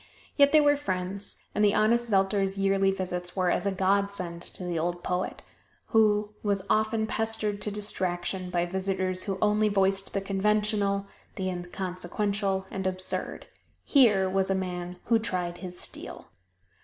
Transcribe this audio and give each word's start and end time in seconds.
Yet 0.35 0.51
they 0.51 0.61
were 0.61 0.77
friends, 0.77 1.35
and 1.53 1.63
the 1.63 1.75
honest 1.75 2.09
Zelter's 2.11 2.57
yearly 2.57 2.89
visits 2.89 3.35
were 3.35 3.51
as 3.51 3.67
a 3.67 3.71
godsend 3.71 4.41
to 4.41 4.63
the 4.63 4.79
old 4.79 5.03
poet, 5.03 5.43
who 5.89 6.33
was 6.41 6.63
often 6.71 7.05
pestered 7.05 7.61
to 7.61 7.69
distraction 7.69 8.49
by 8.49 8.65
visitors 8.65 9.25
who 9.25 9.37
only 9.43 9.69
voiced 9.69 10.13
the 10.15 10.19
conventional, 10.21 11.05
the 11.35 11.49
inconsequential 11.49 12.65
and 12.71 12.87
absurd. 12.87 13.45
Here 13.83 14.27
was 14.27 14.49
a 14.49 14.55
man 14.55 14.97
who 15.05 15.19
tried 15.19 15.59
his 15.59 15.79
steel. 15.79 16.31